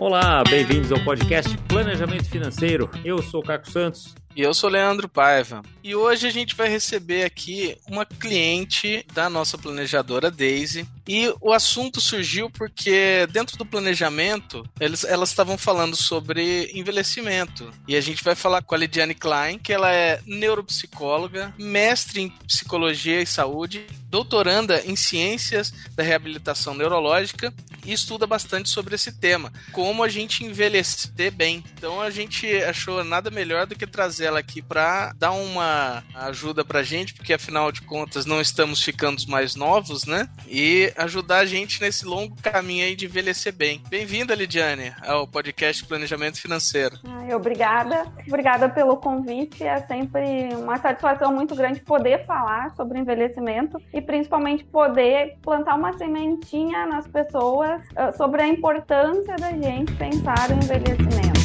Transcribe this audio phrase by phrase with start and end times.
[0.00, 2.88] Olá, bem-vindos ao podcast Planejamento Financeiro.
[3.04, 4.14] Eu sou o Caco Santos.
[4.34, 5.60] E eu sou Leandro Paiva.
[5.84, 10.88] E hoje a gente vai receber aqui uma cliente da nossa planejadora Daisy.
[11.10, 17.68] E o assunto surgiu porque dentro do planejamento eles, elas estavam falando sobre envelhecimento.
[17.88, 22.28] E a gente vai falar com a Lidiane Klein, que ela é neuropsicóloga, mestre em
[22.46, 27.52] psicologia e saúde, doutoranda em ciências da reabilitação neurológica
[27.84, 31.64] e estuda bastante sobre esse tema, como a gente envelhecer bem.
[31.74, 36.64] Então a gente achou nada melhor do que trazer ela aqui para dar uma ajuda
[36.64, 40.28] pra gente, porque afinal de contas não estamos ficando mais novos, né?
[40.46, 43.82] E ajudar a gente nesse longo caminho aí de envelhecer bem.
[43.88, 46.98] Bem-vinda, Lidiane, ao podcast Planejamento Financeiro.
[47.04, 48.06] Ai, obrigada.
[48.26, 49.64] Obrigada pelo convite.
[49.64, 55.96] É sempre uma satisfação muito grande poder falar sobre envelhecimento e principalmente poder plantar uma
[55.96, 61.40] sementinha nas pessoas uh, sobre a importância da gente pensar no envelhecimento.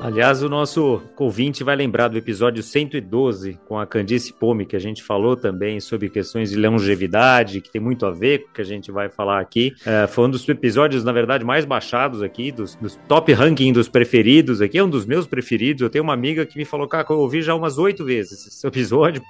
[0.00, 4.78] Aliás, o nosso ouvinte vai lembrar do episódio 112 com a Candice Pome, que a
[4.78, 8.60] gente falou também sobre questões de longevidade, que tem muito a ver com o que
[8.60, 9.74] a gente vai falar aqui.
[9.84, 13.88] É, foi um dos episódios, na verdade, mais baixados aqui, dos, dos, top ranking dos
[13.88, 15.82] preferidos aqui, é um dos meus preferidos.
[15.82, 18.66] Eu tenho uma amiga que me falou, cara, eu ouvi já umas oito vezes esse
[18.66, 19.20] episódio,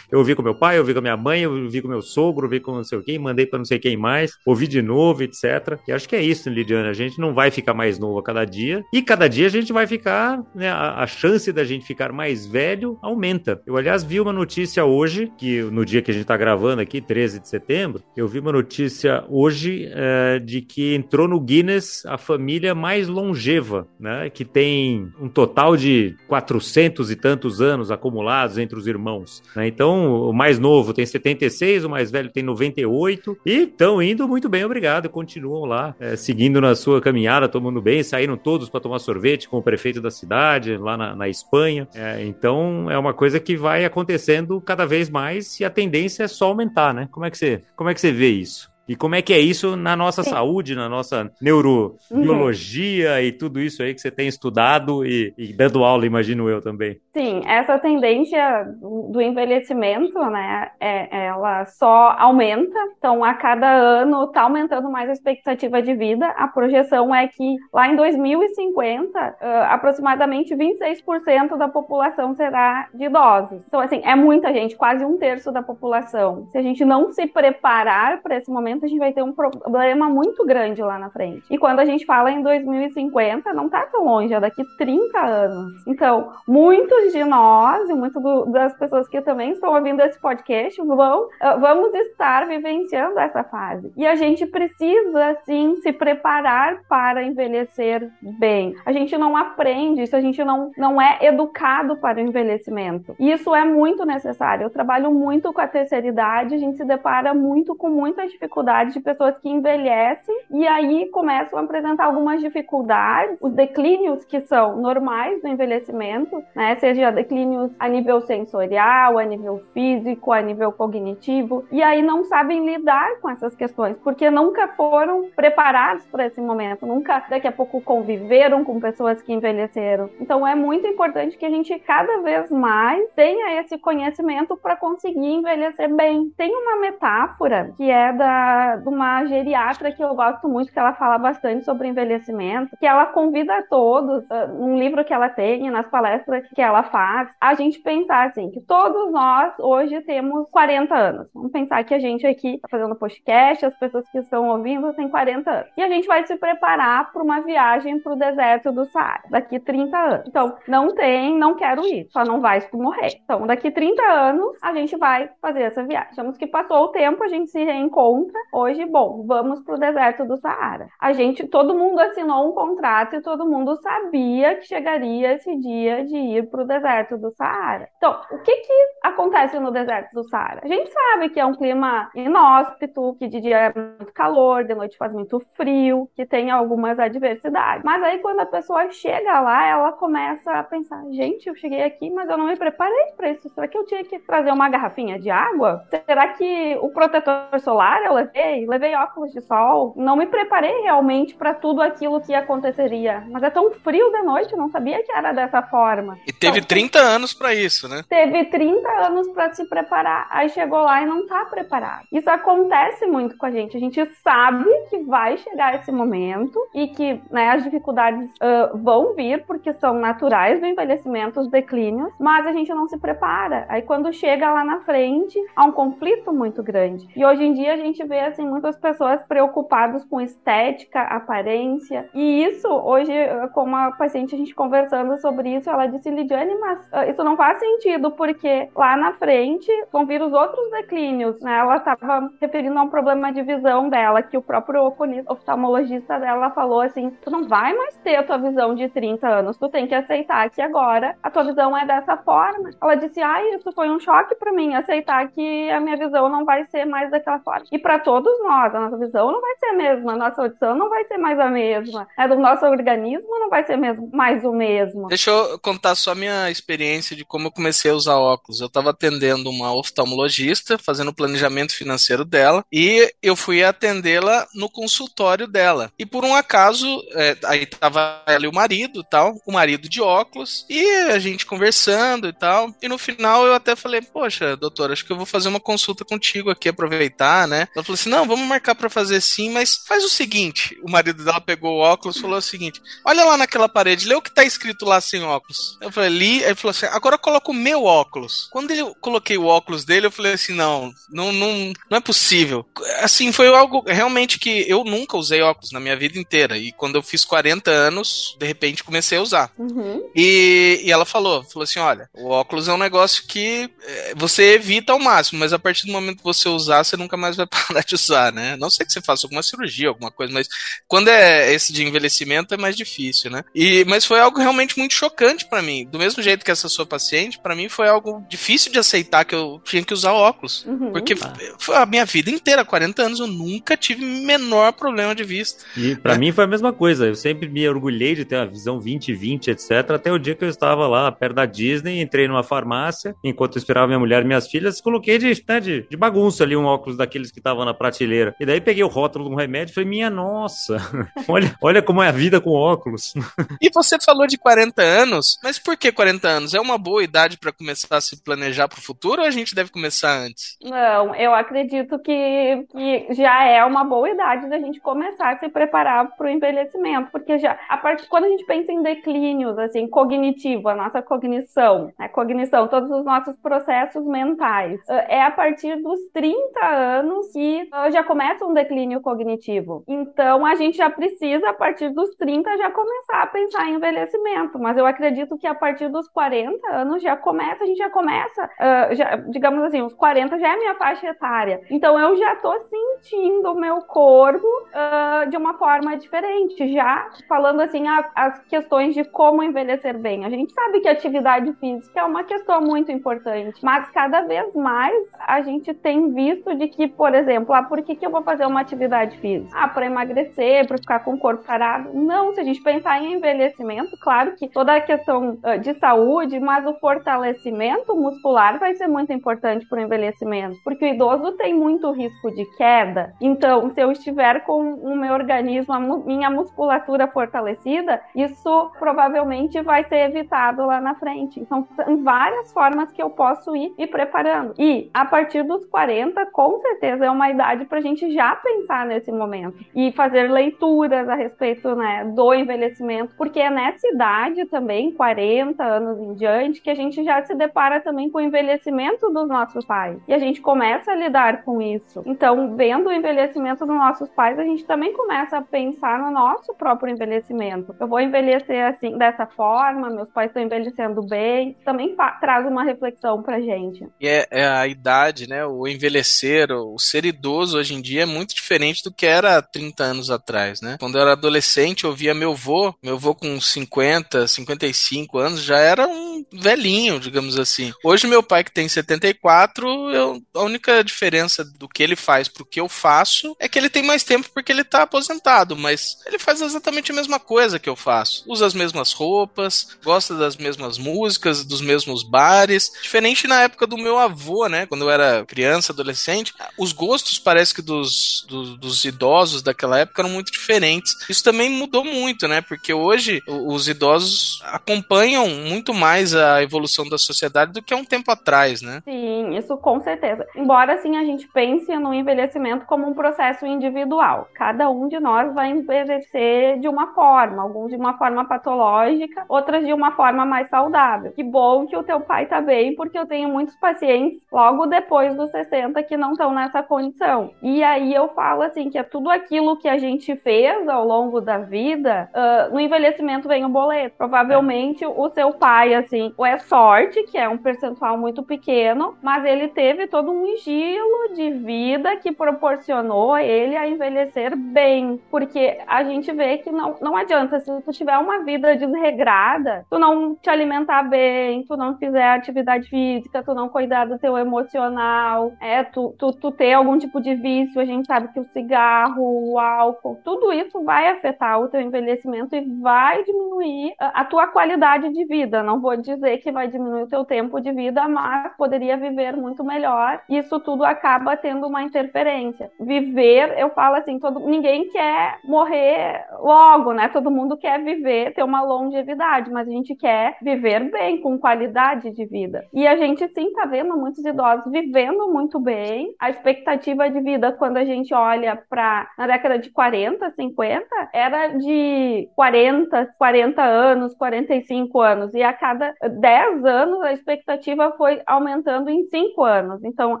[0.10, 2.46] eu ouvi com meu pai, eu ouvi com minha mãe, eu ouvi com meu sogro,
[2.46, 5.24] eu ouvi com não sei quem, mandei para não sei quem mais, ouvi de novo,
[5.24, 5.78] etc.
[5.86, 8.44] E acho que é isso, Lidiana, a gente não vai ficar mais novo a cada
[8.44, 12.12] dia, e cada dia a gente vai ficar né, a, a, chance da gente ficar
[12.12, 13.60] mais velho aumenta.
[13.66, 17.00] Eu, aliás, vi uma notícia hoje, que no dia que a gente está gravando aqui,
[17.00, 22.18] 13 de setembro, eu vi uma notícia hoje é, de que entrou no Guinness a
[22.18, 28.78] família mais longeva, né, que tem um total de 400 e tantos anos acumulados entre
[28.78, 29.42] os irmãos.
[29.54, 29.68] Né?
[29.68, 34.48] Então, o mais novo tem 76, o mais velho tem 98, e estão indo muito
[34.48, 35.08] bem, obrigado.
[35.08, 39.58] Continuam lá, é, seguindo na sua caminhada, tomando bem, saíram todos para tomar sorvete com
[39.58, 41.88] o prefeito da cidade lá na, na Espanha.
[41.94, 46.28] É, então é uma coisa que vai acontecendo cada vez mais e a tendência é
[46.28, 47.08] só aumentar, né?
[47.10, 48.70] Como é que você, como é que você vê isso?
[48.88, 50.30] E como é que é isso na nossa Sim.
[50.30, 53.18] saúde, na nossa neurobiologia uhum.
[53.20, 56.98] e tudo isso aí que você tem estudado e, e, dando aula, imagino eu também.
[57.12, 62.78] Sim, essa tendência do envelhecimento, né, é, ela só aumenta.
[62.96, 66.26] Então, a cada ano está aumentando mais a expectativa de vida.
[66.28, 69.34] A projeção é que lá em 2050, uh,
[69.68, 73.62] aproximadamente 26% da população será de idosos.
[73.66, 76.46] Então, assim, é muita gente, quase um terço da população.
[76.50, 80.08] Se a gente não se preparar para esse momento, a gente vai ter um problema
[80.08, 81.44] muito grande lá na frente.
[81.50, 85.86] E quando a gente fala em 2050, não tá tão longe, é daqui 30 anos.
[85.86, 91.28] Então, muitos de nós e muitas das pessoas que também estão ouvindo esse podcast vão,
[91.40, 93.92] ah, vamos estar vivenciando essa fase.
[93.96, 98.74] E a gente precisa, sim, se preparar para envelhecer bem.
[98.84, 103.14] A gente não aprende isso, a gente não, não é educado para o envelhecimento.
[103.18, 104.64] E isso é muito necessário.
[104.64, 108.67] Eu trabalho muito com a terceira idade, a gente se depara muito com muitas dificuldades
[108.92, 114.76] de pessoas que envelhecem e aí começam a apresentar algumas dificuldades, os declínios que são
[114.76, 116.76] normais do envelhecimento, né?
[116.76, 122.64] Seja declínios a nível sensorial, a nível físico, a nível cognitivo, e aí não sabem
[122.64, 127.80] lidar com essas questões, porque nunca foram preparados para esse momento, nunca daqui a pouco
[127.80, 130.10] conviveram com pessoas que envelheceram.
[130.20, 135.32] Então é muito importante que a gente cada vez mais tenha esse conhecimento para conseguir
[135.32, 136.32] envelhecer bem.
[136.36, 140.94] Tem uma metáfora que é da de uma geriatra que eu gosto muito, que ela
[140.94, 145.86] fala bastante sobre envelhecimento, que ela convida todos, uh, num livro que ela tem, nas
[145.88, 151.28] palestras que ela faz, a gente pensar assim, que todos nós hoje temos 40 anos.
[151.34, 155.08] Vamos pensar que a gente aqui está fazendo podcast, as pessoas que estão ouvindo têm
[155.08, 155.70] 40 anos.
[155.76, 159.58] E a gente vai se preparar para uma viagem para o deserto do Saara, daqui
[159.58, 160.28] 30 anos.
[160.28, 163.20] Então, não tem, não quero ir, só não vai se tu morrer.
[163.24, 166.10] Então, daqui 30 anos, a gente vai fazer essa viagem.
[166.10, 170.24] Achamos que passou o tempo, a gente se reencontra Hoje, bom, vamos para o deserto
[170.24, 170.88] do Saara.
[170.98, 176.04] A gente, todo mundo assinou um contrato e todo mundo sabia que chegaria esse dia
[176.04, 177.88] de ir para o deserto do Saara.
[177.98, 178.72] Então, o que que
[179.02, 180.62] acontece no deserto do Saara?
[180.64, 184.74] A gente sabe que é um clima inóspito, que de dia é muito calor, de
[184.74, 187.84] noite faz muito frio, que tem algumas adversidades.
[187.84, 192.08] Mas aí quando a pessoa chega lá, ela começa a pensar: gente, eu cheguei aqui,
[192.10, 193.48] mas eu não me preparei para isso.
[193.50, 195.84] Será que eu tinha que trazer uma garrafinha de água?
[196.06, 198.02] Será que o protetor solar
[198.34, 203.24] levei, levei óculos de sol, não me preparei realmente para tudo aquilo que aconteceria.
[203.30, 206.18] Mas é tão frio de noite, eu não sabia que era dessa forma.
[206.26, 208.04] E teve então, 30 anos para isso, né?
[208.08, 210.26] Teve 30 anos para se preparar.
[210.30, 212.06] Aí chegou lá e não tá preparado.
[212.12, 213.76] Isso acontece muito com a gente.
[213.76, 219.14] A gente sabe que vai chegar esse momento e que né, as dificuldades uh, vão
[219.14, 223.66] vir porque são naturais do envelhecimento, os declínios, mas a gente não se prepara.
[223.68, 227.08] Aí quando chega lá na frente, há um conflito muito grande.
[227.16, 232.08] E hoje em dia a gente vê assim muitas pessoas preocupadas com estética, aparência.
[232.14, 233.12] E isso hoje,
[233.54, 237.36] com uma paciente a gente conversando sobre isso, ela disse Lidiane, mas uh, isso não
[237.36, 241.58] faz sentido porque lá na frente vão vir os outros declínios, né?
[241.58, 244.92] Ela estava referindo a um problema de visão dela que o próprio
[245.28, 249.56] oftalmologista dela falou assim: "Tu não vai mais ter a tua visão de 30 anos,
[249.56, 252.70] tu tem que aceitar que agora a tua visão é dessa forma".
[252.80, 256.44] Ela disse: "Ai, isso foi um choque para mim aceitar que a minha visão não
[256.44, 257.66] vai ser mais daquela forma".
[257.70, 260.74] E para todos nós, a nossa visão não vai ser a mesma, a nossa audição
[260.74, 264.42] não vai ser mais a mesma, a do nosso organismo não vai ser mesmo, mais
[264.44, 265.08] o mesmo.
[265.08, 268.62] Deixa eu contar só a minha experiência de como eu comecei a usar óculos.
[268.62, 274.70] Eu estava atendendo uma oftalmologista, fazendo o planejamento financeiro dela, e eu fui atendê-la no
[274.70, 275.92] consultório dela.
[275.98, 280.00] E por um acaso, é, aí tava ela e o marido tal, o marido de
[280.00, 282.70] óculos, e a gente conversando e tal.
[282.80, 286.06] E no final eu até falei, poxa, doutora, acho que eu vou fazer uma consulta
[286.06, 287.68] contigo aqui, aproveitar, né?
[287.76, 290.78] Ela falou assim: não, vamos marcar para fazer sim, mas faz o seguinte.
[290.82, 294.14] O marido dela pegou o óculos e falou o seguinte: olha lá naquela parede, lê
[294.14, 295.78] o que tá escrito lá sem óculos.
[295.80, 298.48] Eu falei, li, aí ele falou assim: agora coloca o meu óculos.
[298.50, 302.00] Quando ele, eu coloquei o óculos dele, eu falei assim: não, não, não, não é
[302.00, 302.64] possível.
[303.00, 306.56] Assim, foi algo realmente que eu nunca usei óculos na minha vida inteira.
[306.56, 309.52] E quando eu fiz 40 anos, de repente comecei a usar.
[309.58, 310.02] Uhum.
[310.14, 314.54] E, e ela falou: falou assim: olha, o óculos é um negócio que é, você
[314.54, 317.46] evita ao máximo, mas a partir do momento que você usar, você nunca mais vai
[317.68, 318.56] parar de usar, né?
[318.56, 320.48] Não sei que você faça alguma cirurgia, alguma coisa, mas
[320.86, 323.44] quando é esse de envelhecimento é mais difícil, né?
[323.54, 325.86] E, mas foi algo realmente muito chocante para mim.
[325.90, 329.34] Do mesmo jeito que essa sua paciente, para mim foi algo difícil de aceitar que
[329.34, 330.64] eu tinha que usar óculos.
[330.66, 330.92] Uhum.
[330.92, 331.82] Porque ah.
[331.82, 335.64] a minha vida inteira, 40 anos, eu nunca tive menor problema de vista.
[335.76, 336.18] E para né?
[336.18, 337.06] mim foi a mesma coisa.
[337.06, 339.90] Eu sempre me orgulhei de ter uma visão 20-20, etc.
[339.90, 343.58] Até o dia que eu estava lá perto da Disney, entrei numa farmácia, enquanto eu
[343.60, 346.96] esperava minha mulher e minhas filhas, coloquei de, né, de, de bagunça ali um óculos
[346.96, 348.34] daqueles que estavam na prateleira.
[348.38, 350.76] E daí peguei o rótulo de um remédio e falei, minha nossa,
[351.28, 353.14] olha, olha como é a vida com óculos.
[353.62, 356.54] e você falou de 40 anos, mas por que 40 anos?
[356.54, 359.54] É uma boa idade para começar a se planejar para o futuro ou a gente
[359.54, 360.58] deve começar antes?
[360.62, 365.48] Não, eu acredito que, que já é uma boa idade da gente começar a se
[365.48, 369.86] preparar para o envelhecimento, porque já a partir quando a gente pensa em declínios, assim,
[369.86, 375.76] cognitivo, a nossa cognição, a né, cognição, todos os nossos processos mentais, é a partir
[375.76, 379.84] dos 30 anos que já começa um declínio cognitivo.
[379.86, 384.58] Então a gente já precisa, a partir dos 30, já começar a pensar em envelhecimento.
[384.58, 388.44] Mas eu acredito que a partir dos 40 anos já começa, a gente já começa,
[388.44, 391.60] uh, já, digamos assim, os 40 já é minha faixa etária.
[391.70, 396.72] Então eu já tô sentindo o meu corpo uh, de uma forma diferente.
[396.72, 400.24] Já falando assim, a, as questões de como envelhecer bem.
[400.24, 404.94] A gente sabe que atividade física é uma questão muito importante, mas cada vez mais
[405.18, 408.46] a gente tem visto de que, por exemplo, ah, por que, que eu vou fazer
[408.46, 409.50] uma atividade física?
[409.52, 411.90] Ah, para emagrecer, para ficar com o corpo parado.
[411.92, 416.38] Não, se a gente pensar em envelhecimento, claro que toda a questão uh, de saúde,
[416.38, 421.54] mas o fortalecimento muscular vai ser muito importante para o envelhecimento, porque o idoso tem
[421.54, 423.14] muito risco de queda.
[423.20, 429.84] Então, se eu estiver com o meu organismo, a minha musculatura fortalecida, isso provavelmente vai
[429.84, 431.40] ser evitado lá na frente.
[431.40, 434.54] Então, são várias formas que eu posso ir me preparando.
[434.58, 438.84] E a partir dos 40, com certeza é uma idade para a gente já pensar
[438.84, 444.92] nesse momento e fazer leituras a respeito né, do envelhecimento, porque é nessa idade também,
[444.92, 449.28] 40 anos em diante, que a gente já se depara também com o envelhecimento dos
[449.28, 449.98] nossos pais.
[450.08, 452.02] E a gente começa a lidar com isso.
[452.04, 456.52] Então, vendo o envelhecimento dos nossos pais, a gente também começa a pensar no nosso
[456.54, 457.74] próprio envelhecimento.
[457.78, 461.56] Eu vou envelhecer assim, dessa forma, meus pais estão envelhecendo bem.
[461.64, 463.86] Também traz uma reflexão pra gente.
[464.00, 465.46] E é, é a idade, né?
[465.46, 469.84] O envelhecer, o ser idoso hoje em dia é muito diferente do que era 30
[469.84, 470.76] anos atrás, né?
[470.78, 475.58] Quando eu era adolescente, eu via meu avô, meu avô com 50, 55 anos, já
[475.58, 477.72] era um velhinho, digamos assim.
[477.84, 482.44] Hoje, meu pai, que tem 74, eu, a única diferença do que ele faz pro
[482.44, 486.18] que eu faço é que ele tem mais tempo porque ele tá aposentado, mas ele
[486.18, 488.24] faz exatamente a mesma coisa que eu faço.
[488.26, 492.70] Usa as mesmas roupas, gosta das mesmas músicas, dos mesmos bares.
[492.82, 494.66] Diferente na época do meu avô, né?
[494.66, 500.02] Quando eu era criança, adolescente, os gostos parece que dos, dos, dos, idosos daquela época
[500.02, 500.92] eram muito diferentes.
[501.08, 502.40] Isso também mudou muito, né?
[502.40, 507.84] Porque hoje os idosos acompanham muito mais a evolução da sociedade do que há um
[507.84, 508.82] tempo atrás, né?
[508.84, 510.26] Sim, isso com certeza.
[510.36, 514.28] Embora assim a gente pense no envelhecimento como um processo individual.
[514.34, 519.64] Cada um de nós vai envelhecer de uma forma, alguns de uma forma patológica, outras
[519.64, 521.12] de uma forma mais saudável.
[521.12, 525.14] Que bom que o teu pai tá bem, porque eu tenho muitos pacientes logo depois
[525.16, 527.07] dos 60 que não estão nessa condição.
[527.42, 531.20] E aí eu falo assim que é tudo aquilo que a gente fez ao longo
[531.20, 533.96] da vida, uh, no envelhecimento vem o boleto.
[533.96, 539.24] Provavelmente o seu pai, assim, ou é sorte, que é um percentual muito pequeno, mas
[539.24, 545.00] ele teve todo um estilo de vida que proporcionou ele a envelhecer bem.
[545.10, 549.78] Porque a gente vê que não, não adianta, se tu tiver uma vida desregrada, tu
[549.78, 555.32] não te alimentar bem, tu não fizer atividade física, tu não cuidar do teu emocional,
[555.40, 559.32] é, tu, tu, tu ter algum tipo de vício, a gente sabe que o cigarro,
[559.32, 564.26] o álcool, tudo isso vai afetar o teu envelhecimento e vai diminuir a, a tua
[564.26, 565.42] qualidade de vida.
[565.42, 569.44] Não vou dizer que vai diminuir o teu tempo de vida, mas poderia viver muito
[569.44, 570.00] melhor.
[570.08, 572.50] Isso tudo acaba tendo uma interferência.
[572.60, 576.88] Viver, eu falo assim, todo, ninguém quer morrer logo, né?
[576.88, 581.90] Todo mundo quer viver, ter uma longevidade, mas a gente quer viver bem, com qualidade
[581.90, 582.46] de vida.
[582.52, 585.94] E a gente sim tá vendo muitos idosos vivendo muito bem.
[585.98, 591.28] A expectativa de vida, quando a gente olha para na década de 40, 50, era
[591.28, 595.14] de 40, 40 anos, 45 anos.
[595.14, 599.62] E a cada 10 anos a expectativa foi aumentando em 5 anos.
[599.64, 600.00] Então,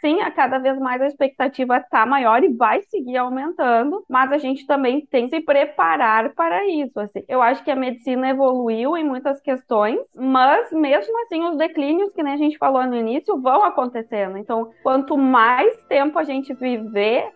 [0.00, 4.38] sim, a cada vez mais a expectativa está maior e vai seguir aumentando, mas a
[4.38, 6.98] gente também tem que se preparar para isso.
[7.00, 7.22] Assim.
[7.28, 12.22] Eu acho que a medicina evoluiu em muitas questões, mas mesmo assim os declínios, que
[12.22, 14.38] nem a gente falou no início, vão acontecendo.
[14.38, 17.32] Então, quanto mais tempo a gente viver,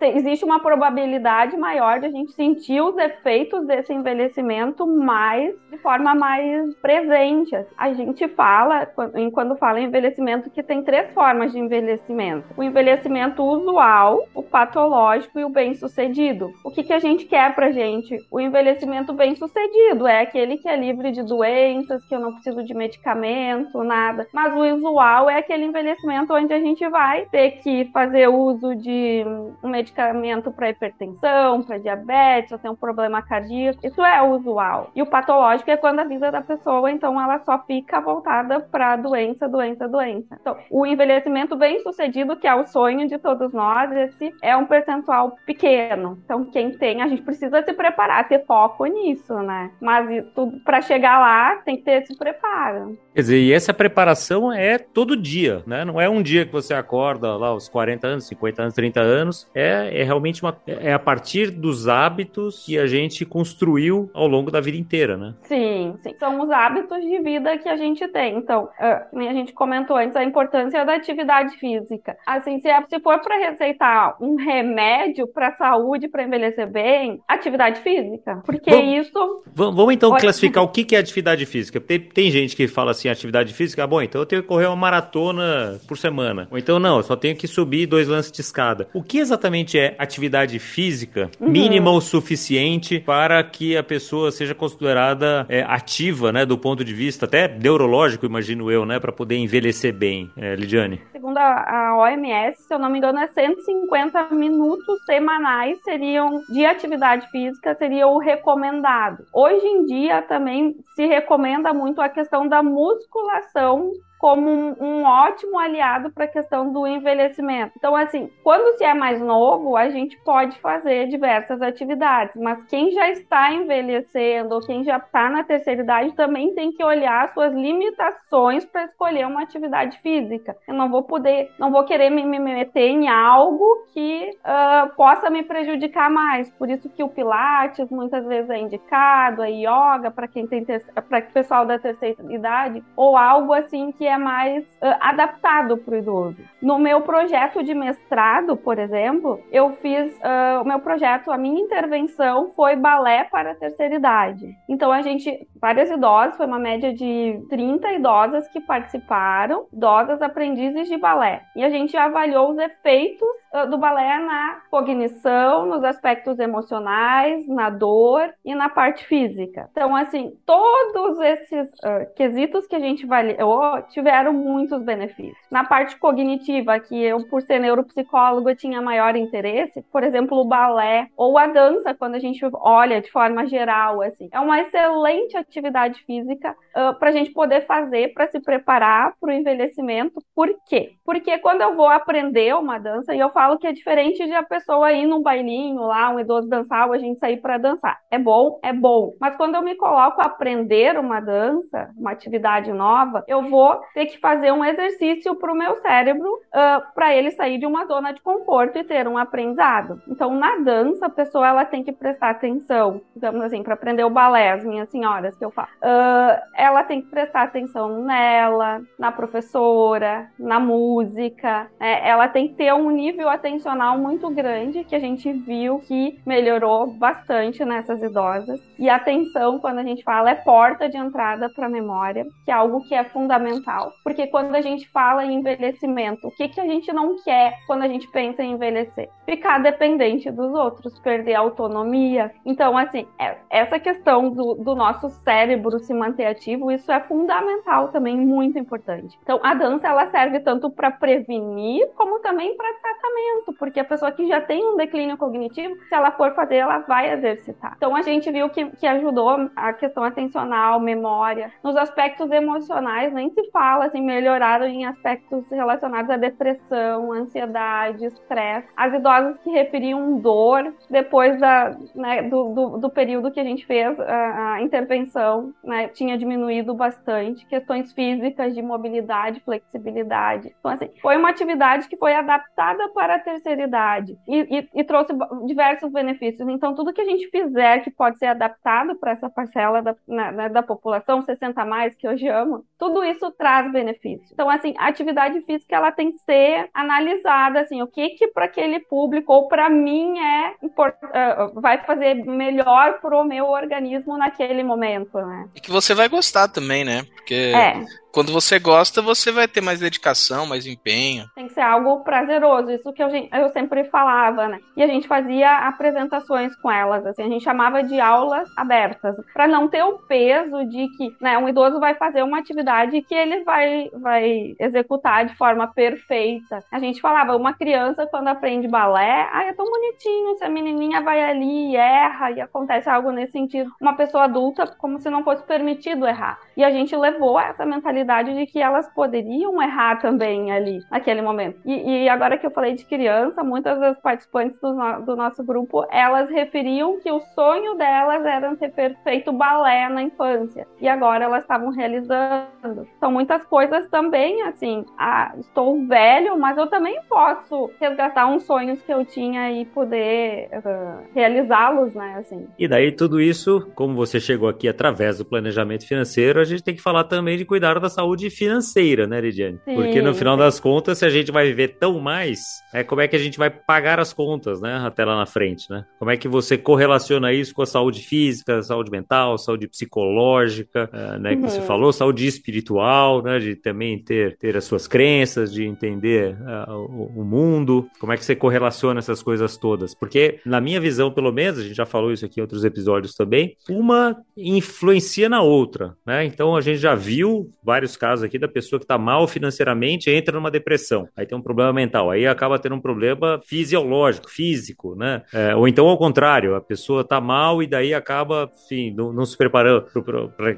[0.00, 6.14] existe uma probabilidade maior de a gente sentir os efeitos desse envelhecimento mais de forma
[6.14, 7.54] mais presente.
[7.76, 8.86] A gente fala,
[9.32, 15.38] quando fala em envelhecimento, que tem três formas de envelhecimento: o envelhecimento usual, o patológico
[15.38, 16.50] e o bem-sucedido.
[16.64, 18.16] O que, que a gente quer pra gente?
[18.30, 22.74] O envelhecimento bem-sucedido é aquele que é livre de doenças, que eu não preciso de
[22.74, 24.26] medicamento, nada.
[24.32, 29.24] Mas o usual é aquele envelhecimento onde a gente vai ter que fazer uso de
[29.62, 33.86] um medicamento para hipertensão, para diabetes, ou tem um problema cardíaco.
[33.86, 34.90] Isso é usual.
[34.94, 38.96] E o patológico é quando a vida da pessoa, então, ela só fica voltada para
[38.96, 40.36] doença, doença, doença.
[40.40, 44.66] Então, o envelhecimento bem sucedido, que é o sonho de todos nós, esse é um
[44.66, 46.18] percentual pequeno.
[46.24, 49.70] Então, quem tem, a gente precisa se preparar, ter foco nisso, né?
[49.80, 50.24] Mas
[50.64, 52.98] para chegar lá, tem que ter esse preparo.
[53.14, 55.84] Quer dizer, e essa preparação é todo dia, né?
[55.84, 59.50] Não é um dia que você acorda lá aos 40 anos, 50 anos, 30 anos.
[59.54, 60.56] É, é realmente uma.
[60.66, 65.34] É a partir dos hábitos que a gente construiu ao longo da vida inteira, né?
[65.42, 66.14] Sim, sim.
[66.18, 68.36] São os hábitos de vida que a gente tem.
[68.36, 72.16] Então, uh, a gente comentou antes a importância da atividade física.
[72.26, 77.80] Assim, se, é, se for para receitar um remédio para saúde, para envelhecer bem, atividade
[77.80, 78.42] física.
[78.44, 79.42] Porque Bom, isso.
[79.54, 81.80] Vamos então classificar o que é atividade física.
[81.80, 84.48] Tem, tem gente que fala assim assim, atividade física, ah, bom, então eu tenho que
[84.48, 86.48] correr uma maratona por semana.
[86.50, 88.88] Ou então, não, eu só tenho que subir dois lances de escada.
[88.92, 91.48] O que exatamente é atividade física uhum.
[91.48, 96.94] mínima o suficiente para que a pessoa seja considerada é, ativa, né, do ponto de
[96.94, 101.00] vista até neurológico, imagino eu, né, para poder envelhecer bem, é, Lidiane?
[101.12, 107.30] Segundo a OMS, se eu não me engano, é 150 minutos semanais seriam de atividade
[107.30, 109.24] física, seria o recomendado.
[109.32, 113.92] Hoje em dia também se recomenda muito a questão da musculação
[114.24, 117.74] como um, um ótimo aliado para a questão do envelhecimento.
[117.76, 122.90] Então, assim, quando se é mais novo, a gente pode fazer diversas atividades, mas quem
[122.92, 127.52] já está envelhecendo ou quem já está na terceira idade também tem que olhar suas
[127.52, 130.56] limitações para escolher uma atividade física.
[130.66, 135.28] Eu não vou poder, não vou querer me, me meter em algo que uh, possa
[135.28, 136.50] me prejudicar mais.
[136.52, 141.18] Por isso que o Pilates muitas vezes é indicado, a yoga para quem tem para
[141.18, 145.94] o pessoal da terceira idade, ou algo assim que é é mais uh, adaptado para
[145.94, 146.36] o idoso.
[146.62, 151.60] No meu projeto de mestrado, por exemplo, eu fiz uh, o meu projeto, a minha
[151.60, 154.54] intervenção foi balé para a terceira idade.
[154.68, 160.88] Então a gente, várias idosas, foi uma média de 30 idosas que participaram, idosas aprendizes
[160.88, 161.42] de balé.
[161.54, 163.28] E a gente avaliou os efeitos
[163.66, 169.68] do balé na cognição, nos aspectos emocionais, na dor e na parte física.
[169.70, 175.38] Então, assim, todos esses uh, quesitos que a gente avaliou tiveram muitos benefícios.
[175.50, 181.08] Na parte cognitiva, que eu, por ser neuropsicólogo, tinha maior interesse, por exemplo, o balé
[181.16, 186.02] ou a dança, quando a gente olha de forma geral, assim, é uma excelente atividade
[186.04, 190.22] física uh, para a gente poder fazer para se preparar para o envelhecimento.
[190.34, 190.94] Por quê?
[191.04, 194.42] Porque quando eu vou aprender uma dança, e eu falo que é diferente de a
[194.42, 197.98] pessoa ir num bailinho lá, um idoso dançar, ou a gente sair para dançar.
[198.10, 199.12] É bom, é bom.
[199.20, 204.06] Mas quando eu me coloco a aprender uma dança, uma atividade nova, eu vou ter
[204.06, 208.12] que fazer um exercício para o meu cérebro uh, para ele sair de uma zona
[208.12, 210.00] de conforto e ter um aprendizado.
[210.08, 214.10] Então, na dança, a pessoa ela tem que prestar atenção, digamos assim, para aprender o
[214.10, 215.68] balé, as minhas senhoras que eu falo.
[215.82, 221.68] Uh, ela tem que prestar atenção nela, na professora, na música.
[221.78, 222.08] Né?
[222.08, 226.86] Ela tem que ter um nível atencional muito grande que a gente viu que melhorou
[226.86, 228.60] bastante nessas idosas.
[228.78, 232.54] E atenção, quando a gente fala, é porta de entrada para a memória, que é
[232.54, 233.92] algo que é fundamental.
[234.02, 237.82] Porque quando a gente fala em envelhecimento, o que, que a gente não quer quando
[237.82, 239.08] a gente pensa em envelhecer?
[239.24, 242.32] Ficar dependente dos outros, perder a autonomia.
[242.44, 247.88] Então, assim, é, essa questão do, do nosso cérebro se manter ativo, isso é fundamental
[247.88, 249.18] também, muito importante.
[249.22, 253.23] Então, a dança ela serve tanto para prevenir como também para tratamento,
[253.58, 257.12] porque a pessoa que já tem um declínio cognitivo, se ela for fazer, ela vai
[257.12, 257.74] exercitar.
[257.76, 263.30] Então, a gente viu que, que ajudou a questão atencional, memória, nos aspectos emocionais, nem
[263.30, 268.68] se fala, assim, melhoraram em aspectos relacionados à depressão, ansiedade, estresse.
[268.76, 273.66] As idosas que referiam dor depois da, né, do, do, do, período que a gente
[273.66, 277.46] fez a, a intervenção, né, tinha diminuído bastante.
[277.46, 280.54] Questões físicas de mobilidade, flexibilidade.
[280.58, 284.84] Então, assim, foi uma atividade que foi adaptada para a terceira idade e, e, e
[284.84, 285.12] trouxe
[285.46, 286.48] diversos benefícios.
[286.48, 290.32] Então, tudo que a gente fizer que pode ser adaptado para essa parcela da, na,
[290.32, 294.26] né, da população, 60 a mais, que hoje amo, tudo isso traz benefício.
[294.32, 298.46] Então, assim, a atividade física ela tem que ser analisada, assim, o que que para
[298.46, 304.62] aquele público ou para mim é uh, vai fazer melhor para o meu organismo naquele
[304.62, 305.48] momento, né?
[305.54, 307.04] E que você vai gostar também, né?
[307.14, 311.28] Porque é quando você gosta, você vai ter mais dedicação, mais empenho.
[311.34, 314.60] Tem que ser algo prazeroso, isso que eu, eu sempre falava, né?
[314.76, 319.48] E a gente fazia apresentações com elas, assim, a gente chamava de aulas abertas, para
[319.48, 323.42] não ter o peso de que, né, um idoso vai fazer uma atividade que ele
[323.42, 326.62] vai, vai executar de forma perfeita.
[326.70, 331.00] A gente falava, uma criança quando aprende balé, ai, é tão bonitinho, se a menininha
[331.00, 333.72] vai ali e erra e acontece algo nesse sentido.
[333.80, 336.38] Uma pessoa adulta, como se não fosse permitido errar.
[336.56, 341.60] E a gente levou essa mentalidade de que elas poderiam errar também ali, naquele momento.
[341.64, 345.42] E, e agora que eu falei de criança, muitas das participantes do, no, do, nosso
[345.42, 350.66] grupo, elas referiam que o sonho delas era ter feito balé na infância.
[350.80, 352.86] E agora elas estavam realizando.
[353.00, 358.80] São muitas coisas também, assim, ah, estou velho, mas eu também posso resgatar uns sonhos
[358.82, 362.46] que eu tinha e poder uh, realizá-los, né, assim.
[362.58, 366.74] E daí tudo isso, como você chegou aqui através do planejamento financeiro, a gente tem
[366.74, 369.58] que falar também de cuidar da saúde financeira, né, Lidiane?
[369.64, 372.40] Sim, Porque no final das contas, se a gente vai viver tão mais,
[372.72, 375.70] é como é que a gente vai pagar as contas, né, até lá na frente,
[375.70, 375.84] né?
[375.98, 381.18] Como é que você correlaciona isso com a saúde física, saúde mental, saúde psicológica, uh,
[381.18, 381.48] né, que uhum.
[381.48, 386.72] você falou, saúde espiritual, né, de também ter, ter as suas crenças, de entender uh,
[386.72, 389.94] o, o mundo, como é que você correlaciona essas coisas todas?
[389.94, 393.14] Porque, na minha visão, pelo menos, a gente já falou isso aqui em outros episódios
[393.14, 396.24] também, uma influencia na outra, né?
[396.24, 400.10] Então, a gente já viu vários vários casos aqui da pessoa que está mal financeiramente
[400.10, 401.08] entra numa depressão.
[401.16, 402.10] Aí tem um problema mental.
[402.10, 405.22] Aí acaba tendo um problema fisiológico, físico, né?
[405.32, 409.24] É, ou então ao contrário, a pessoa está mal e daí acaba, enfim, não, não
[409.24, 409.86] se preparando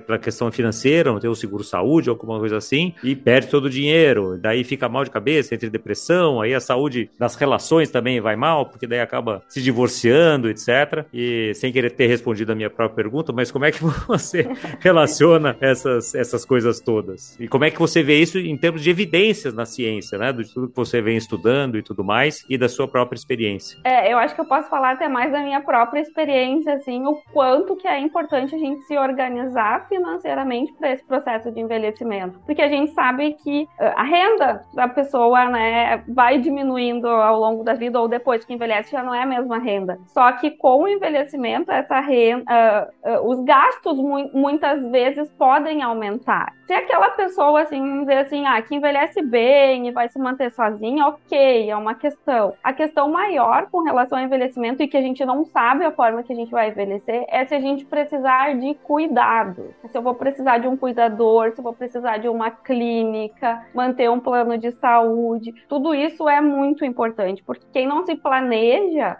[0.06, 3.48] para a questão financeira, não tem o seguro saúde ou alguma coisa assim, e perde
[3.48, 4.38] todo o dinheiro.
[4.38, 6.40] Daí fica mal de cabeça, entra em depressão.
[6.40, 11.04] Aí a saúde das relações também vai mal, porque daí acaba se divorciando, etc.
[11.12, 14.48] E sem querer ter respondido a minha própria pergunta, mas como é que você
[14.80, 17.15] relaciona essas, essas coisas todas?
[17.40, 20.32] E como é que você vê isso em termos de evidências na ciência, né?
[20.32, 23.78] De tudo que você vem estudando e tudo mais, e da sua própria experiência.
[23.84, 27.16] É, eu acho que eu posso falar até mais da minha própria experiência, assim, o
[27.32, 32.38] quanto que é importante a gente se organizar financeiramente para esse processo de envelhecimento.
[32.44, 37.64] Porque a gente sabe que ah, a renda da pessoa, né, vai diminuindo ao longo
[37.64, 39.98] da vida ou depois que envelhece já não é a mesma renda.
[40.06, 45.82] Só que com o envelhecimento, essa renda, uh, uh, os gastos mu muitas vezes podem
[45.82, 46.52] aumentar.
[46.66, 50.50] Se aquela aquela pessoa, assim, dizer assim, ah, que envelhece bem e vai se manter
[50.50, 52.54] sozinha, ok, é uma questão.
[52.64, 56.22] A questão maior com relação ao envelhecimento e que a gente não sabe a forma
[56.22, 59.74] que a gente vai envelhecer é se a gente precisar de cuidado.
[59.90, 64.10] Se eu vou precisar de um cuidador, se eu vou precisar de uma clínica, manter
[64.10, 65.52] um plano de saúde.
[65.68, 69.18] Tudo isso é muito importante, porque quem não se planeja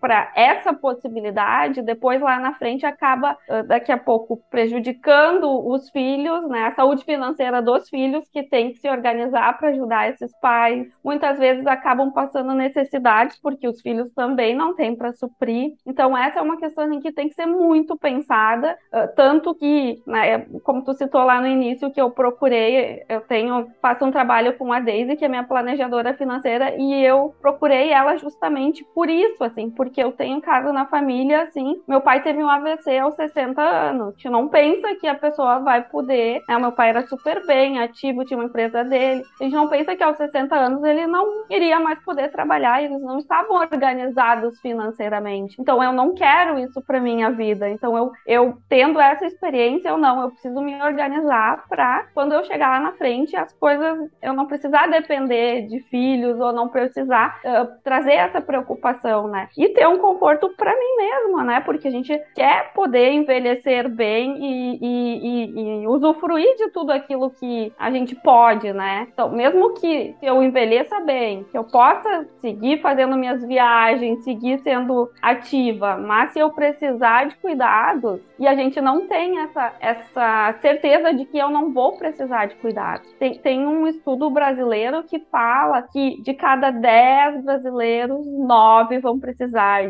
[0.00, 6.66] para essa possibilidade, depois lá na frente acaba daqui a pouco prejudicando os filhos, né?
[6.66, 10.86] A saúde financeira dos filhos que tem que se organizar para ajudar esses pais.
[11.04, 15.74] Muitas vezes acabam passando necessidades porque os filhos também não têm para suprir.
[15.86, 18.78] Então essa é uma questão assim, que tem que ser muito pensada,
[19.14, 24.04] tanto que, né, como tu citou lá no início, que eu procurei, eu tenho, faço
[24.04, 28.84] um trabalho com a Daisy, que é minha planejadora financeira, e eu procurei ela justamente
[28.94, 32.98] por isso, assim, porque eu tenho caso na família, assim, meu pai teve um AVC
[32.98, 34.08] aos 60 anos.
[34.08, 37.80] A gente não pensa que a pessoa vai poder, né, meu pai era super bem,
[37.80, 39.22] ativo, tinha uma empresa dele.
[39.40, 43.00] A gente não pensa que aos 60 anos ele não iria mais poder trabalhar, eles
[43.00, 45.56] não estavam organizados financeiramente.
[45.60, 47.68] Então eu não quero isso para minha vida.
[47.68, 52.44] Então eu, eu tendo essa experiência, eu não, eu preciso me organizar para quando eu
[52.44, 57.40] chegar lá na frente, as coisas eu não precisar depender de filhos ou não precisar
[57.44, 59.39] uh, trazer essa preocupação, né?
[59.56, 61.60] E ter um conforto para mim mesma, né?
[61.60, 67.30] Porque a gente quer poder envelhecer bem e, e, e, e usufruir de tudo aquilo
[67.30, 69.08] que a gente pode, né?
[69.12, 75.10] Então, mesmo que eu envelheça bem, que eu possa seguir fazendo minhas viagens, seguir sendo
[75.20, 81.12] ativa, mas se eu precisar de cuidados e a gente não tem essa, essa certeza
[81.12, 83.10] de que eu não vou precisar de cuidados.
[83.18, 89.29] Tem, tem um estudo brasileiro que fala que de cada 10 brasileiros, 9 vão precisar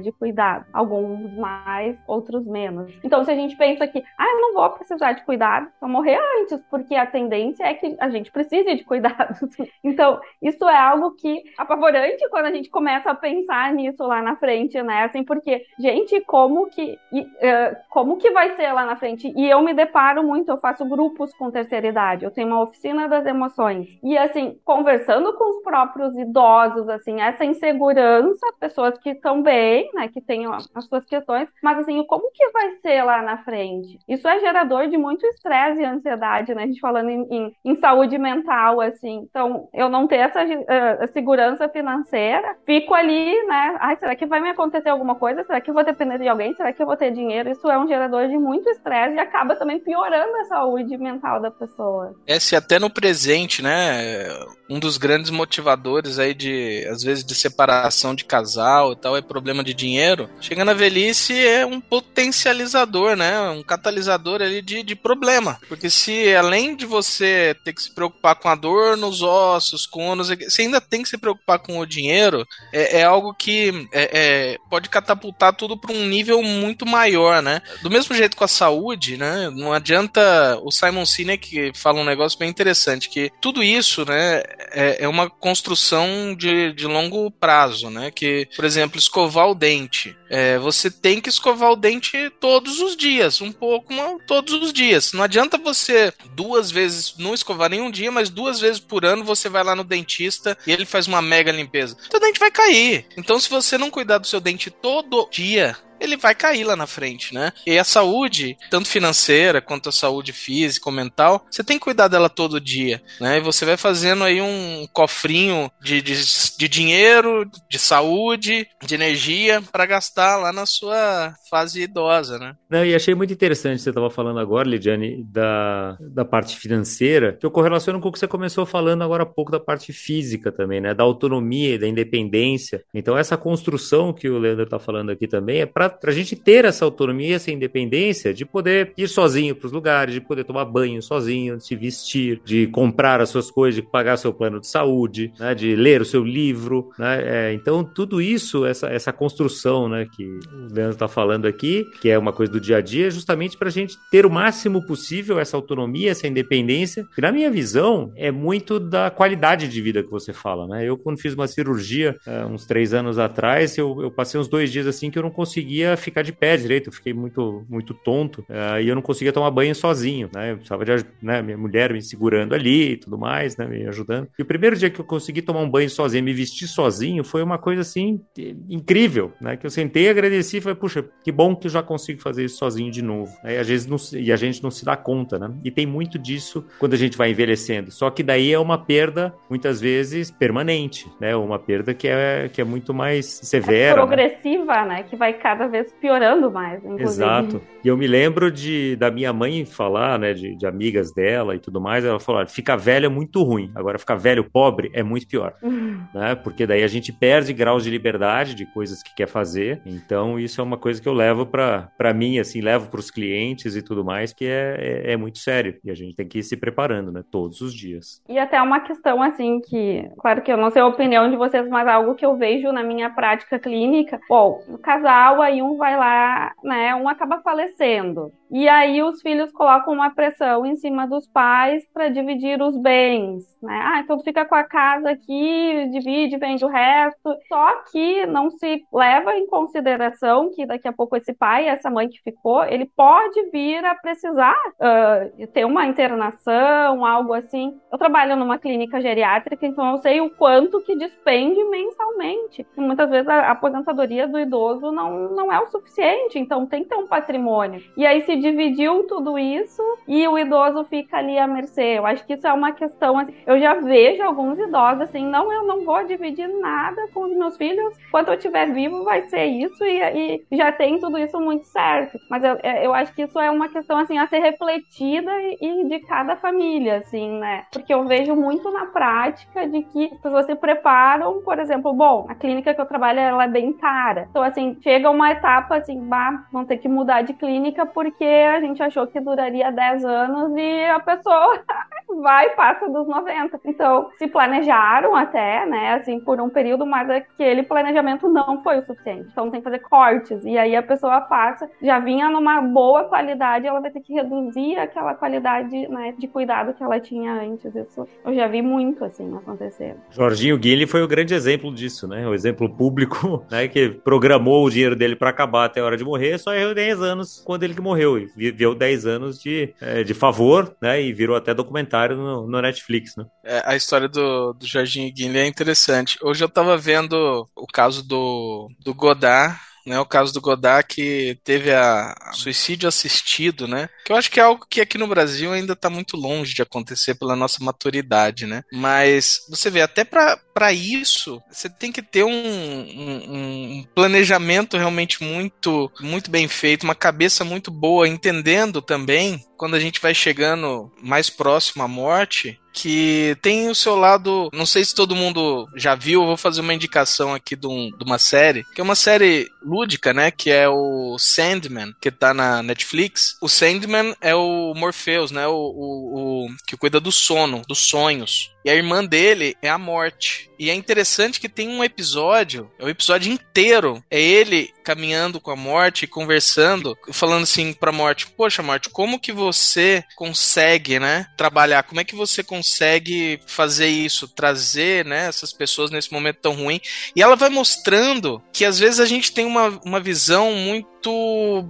[0.03, 0.67] de cuidado.
[0.73, 2.93] Alguns mais, outros menos.
[3.03, 6.19] Então, se a gente pensa que, ah, eu não vou precisar de cuidado, vou morrer
[6.39, 9.41] antes, porque a tendência é que a gente precise de cuidados.
[9.83, 14.37] Então, isso é algo que apavorante quando a gente começa a pensar nisso lá na
[14.37, 15.05] frente, né?
[15.05, 19.33] Assim, porque, gente, como que, uh, como que vai ser lá na frente?
[19.37, 23.09] E eu me deparo muito, eu faço grupos com terceira idade, eu tenho uma oficina
[23.09, 23.89] das emoções.
[24.03, 30.09] E, assim, conversando com os próprios idosos, assim, essa insegurança, pessoas que estão bem, né,
[30.09, 33.99] que têm as suas questões, mas, assim, como que vai ser lá na frente?
[34.09, 36.65] Isso é gerador de muito estresse e ansiedade, né?
[36.65, 39.27] A gente falando em, em, em saúde mental, assim.
[39.31, 43.77] Então, eu não ter essa uh, segurança financeira, fico ali, né?
[43.81, 45.45] Ai, será que vai me acontecer alguma coisa?
[45.45, 46.55] Será que eu vou depender de alguém?
[46.55, 47.51] Será que eu vou ter dinheiro?
[47.51, 51.51] Isso é um gerador de muito estresse e acaba também piorando a saúde mental da
[51.51, 52.15] pessoa.
[52.27, 54.29] É, se até no presente, né?
[54.71, 59.21] Um dos grandes motivadores aí de, às vezes, de separação de casal e tal, é
[59.21, 60.31] problema de dinheiro.
[60.41, 63.51] Chega na velhice é um potencializador, né?
[63.51, 65.59] Um catalisador ali de, de problema.
[65.69, 70.15] Porque se além de você ter que se preocupar com a dor nos ossos, com
[70.15, 74.11] nos, você ainda tem que se preocupar com o dinheiro, é, é algo que é,
[74.13, 77.61] é, pode catapultar tudo para um nível muito maior, né?
[77.83, 79.51] Do mesmo jeito com a saúde, né?
[79.51, 84.43] Não adianta o Simon Sinek fala um negócio bem interessante, que tudo isso, né,
[84.73, 88.11] é, é uma construção de, de longo prazo, né?
[88.11, 90.17] Que, por exemplo, escovar o dente.
[90.29, 93.95] É, você tem que escovar o dente todos os dias, um pouco
[94.27, 95.13] todos os dias.
[95.13, 99.49] Não adianta você duas vezes, não escovar nenhum dia, mas duas vezes por ano você
[99.49, 101.97] vai lá no dentista e ele faz uma mega limpeza.
[102.11, 103.07] Seu dente vai cair.
[103.17, 106.87] Então, se você não cuidar do seu dente todo dia, ele vai cair lá na
[106.87, 107.53] frente, né?
[107.67, 112.09] E a saúde, tanto financeira quanto a saúde física ou mental, você tem que cuidar
[112.09, 113.39] dela todo dia, né?
[113.39, 116.15] E você vai fazendo aí um cofrinho de, de,
[116.59, 122.57] de dinheiro, de saúde, de energia para gastar lá na sua fase idosa, né?
[122.69, 127.45] Não, e achei muito interessante você estava falando agora, Lidiane, da, da parte financeira, que
[127.45, 130.81] eu correlaciono com o que você começou falando agora há pouco da parte física também,
[130.81, 130.95] né?
[130.95, 132.85] Da autonomia e da independência.
[132.95, 136.37] Então, essa construção que o Leandro está falando aqui também é para para a gente
[136.37, 140.65] ter essa autonomia, essa independência de poder ir sozinho para os lugares, de poder tomar
[140.65, 144.69] banho sozinho, de se vestir, de comprar as suas coisas, de pagar seu plano de
[144.69, 146.91] saúde, né, de ler o seu livro.
[146.99, 151.85] Né, é, então, tudo isso, essa, essa construção né, que o Leandro está falando aqui,
[152.01, 154.31] que é uma coisa do dia a dia, é justamente para a gente ter o
[154.31, 159.81] máximo possível essa autonomia, essa independência, que na minha visão é muito da qualidade de
[159.81, 160.67] vida que você fala.
[160.67, 160.85] Né?
[160.85, 164.71] Eu, quando fiz uma cirurgia, uh, uns três anos atrás, eu, eu passei uns dois
[164.71, 167.95] dias assim que eu não conseguia conseguia ficar de pé direito, eu fiquei muito, muito
[167.95, 170.53] tonto, uh, e eu não conseguia tomar banho sozinho, né?
[170.53, 173.67] Eu precisava de né, minha mulher me segurando ali e tudo mais, né?
[173.67, 174.29] Me ajudando.
[174.39, 177.43] E o primeiro dia que eu consegui tomar um banho sozinho, me vestir sozinho, foi
[177.43, 178.21] uma coisa assim
[178.69, 179.57] incrível, né?
[179.57, 182.59] Que eu sentei, agradeci e falei, puxa, que bom que eu já consigo fazer isso
[182.59, 183.33] sozinho de novo.
[183.43, 185.51] Aí, às vezes não, e a gente não se dá conta, né?
[185.65, 187.91] E tem muito disso quando a gente vai envelhecendo.
[187.91, 191.35] Só que daí é uma perda, muitas vezes, permanente, né?
[191.35, 193.93] Uma perda que é, que é muito mais severa.
[193.93, 194.91] É progressiva, né?
[194.91, 195.05] né?
[195.05, 197.05] Que vai cada vez piorando mais, inclusive.
[197.05, 197.63] Exato.
[197.83, 200.35] E eu me lembro de da minha mãe falar, né?
[200.35, 202.05] De, de amigas dela e tudo mais.
[202.05, 203.71] Ela falou: ficar velho é muito ruim.
[203.75, 205.55] Agora, ficar velho pobre é muito pior.
[205.63, 206.01] Uhum.
[206.13, 206.35] Né?
[206.35, 209.81] Porque daí a gente perde graus de liberdade de coisas que quer fazer.
[209.87, 213.77] Então, isso é uma coisa que eu levo para mim, assim, levo para os clientes
[213.77, 215.77] e tudo mais, que é, é, é muito sério.
[215.85, 217.23] E a gente tem que ir se preparando, né?
[217.31, 218.23] Todos os dias.
[218.29, 221.69] E até uma questão, assim, que, claro que eu não sei a opinião de vocês,
[221.69, 224.21] mas algo que eu vejo na minha prática clínica.
[224.29, 226.95] Bom, o casal, aí um vai lá, né?
[226.95, 228.33] Um acaba falecendo.
[228.51, 233.45] E aí os filhos colocam uma pressão em cima dos pais para dividir os bens,
[233.63, 233.81] né?
[233.85, 237.37] Ah, então fica com a casa aqui, divide, vende o resto.
[237.49, 242.09] Só que não se leva em consideração que daqui a pouco esse pai, essa mãe
[242.09, 247.79] que ficou, ele pode vir a precisar uh, ter uma internação, algo assim.
[247.93, 252.67] Eu trabalho numa clínica geriátrica, então eu sei o quanto que despende mensalmente.
[252.77, 256.91] E muitas vezes a aposentadoria do idoso não, não é o suficiente, então tem que
[256.91, 257.83] ter um patrimônio.
[257.97, 261.99] E aí se dividiu tudo isso e o idoso fica ali à mercê.
[261.99, 263.19] Eu acho que isso é uma questão.
[263.19, 267.37] Assim, eu já vejo alguns idosos assim, não, eu não vou dividir nada com os
[267.37, 267.97] meus filhos.
[268.11, 272.19] Quando eu estiver vivo, vai ser isso e, e já tem tudo isso muito certo.
[272.29, 275.59] Mas eu, é, eu acho que isso é uma questão assim a ser refletida e,
[275.61, 277.65] e de cada família, assim, né?
[277.73, 282.27] Porque eu vejo muito na prática de que as pessoas se preparam, por exemplo, bom,
[282.29, 284.27] a clínica que eu trabalho ela é bem cara.
[284.31, 288.61] Então, assim, chega uma etapa assim, bah, vão ter que mudar de clínica porque a
[288.61, 291.61] gente achou que duraria 10 anos e a pessoa
[292.23, 293.61] vai e passa dos 90.
[293.65, 298.87] Então, se planejaram até, né, assim, por um período, mas aquele planejamento não foi o
[298.87, 299.29] suficiente.
[299.31, 300.45] Então, tem que fazer cortes.
[300.45, 304.77] E aí a pessoa passa, já vinha numa boa qualidade, ela vai ter que reduzir
[304.77, 307.75] aquela qualidade, né, de cuidado que ela tinha antes.
[307.75, 309.97] Isso eu já vi muito, assim, acontecer.
[310.11, 312.27] Jorginho Guilherme foi o grande exemplo disso, né?
[312.27, 316.03] O exemplo público, né, que programou o dinheiro dele para acabar até a hora de
[316.03, 320.15] morrer, só errou 10 anos quando ele que morreu viveu 10 anos de, é, de
[320.15, 321.03] favor, né?
[321.03, 323.27] E virou até documentário no, no Netflix, né?
[323.45, 326.19] É, a história do, do Jorginho Guinle é interessante.
[326.23, 331.37] Hoje eu tava vendo o caso do, do Godard, né, o caso do Godard que
[331.43, 333.89] teve a, suicídio assistido, né?
[334.05, 336.63] Que eu acho que é algo que aqui no Brasil ainda está muito longe de
[336.63, 338.63] acontecer pela nossa maturidade, né?
[338.73, 345.25] Mas você vê, até para isso, você tem que ter um, um, um, planejamento realmente
[345.25, 350.91] muito, muito bem feito, uma cabeça muito boa, entendendo também quando a gente vai chegando
[351.03, 354.51] mais próximo à morte, que tem o seu lado.
[354.53, 357.91] Não sei se todo mundo já viu, eu vou fazer uma indicação aqui de, um,
[357.91, 360.31] de, uma série, que é uma série lúdica, né?
[360.31, 363.37] Que é o Sandman, que tá na Netflix.
[363.41, 365.47] O Sandman é o Morpheus, né?
[365.47, 368.53] O, o, o que cuida do sono, dos sonhos.
[368.65, 370.51] E a irmã dele é a morte.
[370.59, 375.51] E é interessante que tem um episódio, é um episódio inteiro, é ele caminhando com
[375.51, 381.85] a morte, conversando, falando assim pra morte: Poxa, morte, como que você consegue, né, trabalhar?
[381.85, 386.81] Como é que você consegue fazer isso, trazer, né, essas pessoas nesse momento tão ruim?
[387.17, 391.67] E ela vai mostrando que às vezes a gente tem uma, uma visão muito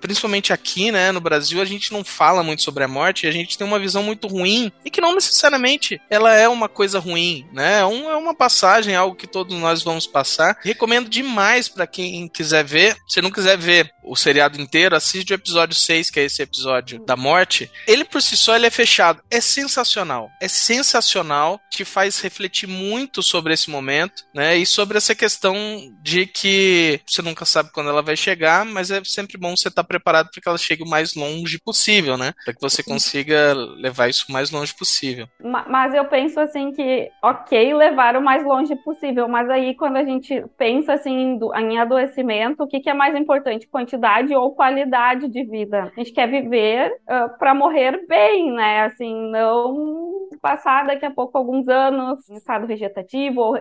[0.00, 3.56] principalmente aqui, né, no Brasil, a gente não fala muito sobre a morte, a gente
[3.56, 7.80] tem uma visão muito ruim e que não necessariamente ela é uma coisa ruim, né?
[7.80, 10.58] É, um, é uma passagem, algo que todos nós vamos passar.
[10.62, 12.96] Recomendo demais para quem quiser ver.
[13.08, 17.04] Se não quiser ver o seriado inteiro, assiste o episódio 6, que é esse episódio
[17.04, 17.70] da morte.
[17.86, 19.20] Ele por si só ele é fechado.
[19.30, 20.30] É sensacional.
[20.40, 24.56] É sensacional, te faz refletir muito sobre esse momento, né?
[24.56, 25.56] E sobre essa questão
[26.02, 29.68] de que você nunca sabe quando ela vai chegar, mas é sempre sempre bom você
[29.68, 32.32] estar tá preparado para que ela chegue o mais longe possível, né?
[32.44, 35.26] Para que você consiga levar isso o mais longe possível.
[35.42, 40.04] Mas eu penso assim que, ok, levar o mais longe possível, mas aí quando a
[40.04, 45.44] gente pensa assim em adoecimento, o que, que é mais importante, quantidade ou qualidade de
[45.44, 45.92] vida?
[45.96, 48.82] A gente quer viver uh, para morrer bem, né?
[48.82, 53.56] Assim, não passar daqui a pouco alguns anos em estado vegetativo ou